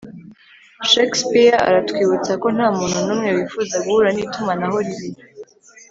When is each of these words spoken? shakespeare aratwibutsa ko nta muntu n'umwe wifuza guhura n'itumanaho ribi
shakespeare 0.89 1.57
aratwibutsa 1.67 2.31
ko 2.41 2.47
nta 2.55 2.67
muntu 2.77 2.97
n'umwe 3.05 3.29
wifuza 3.37 3.75
guhura 3.85 4.09
n'itumanaho 4.13 4.77
ribi 4.85 5.09